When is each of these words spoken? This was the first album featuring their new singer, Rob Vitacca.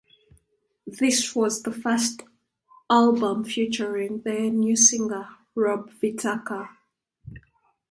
This 0.87 1.35
was 1.35 1.61
the 1.61 1.71
first 1.71 2.23
album 2.89 3.43
featuring 3.43 4.21
their 4.21 4.49
new 4.49 4.75
singer, 4.75 5.29
Rob 5.53 5.91
Vitacca. 6.01 6.69